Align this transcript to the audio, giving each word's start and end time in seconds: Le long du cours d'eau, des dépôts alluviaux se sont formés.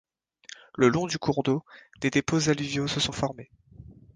Le 0.73 0.89
long 0.89 1.05
du 1.05 1.19
cours 1.19 1.43
d'eau, 1.43 1.63
des 1.99 2.09
dépôts 2.09 2.49
alluviaux 2.49 2.87
se 2.87 2.99
sont 2.99 3.11
formés. 3.11 3.51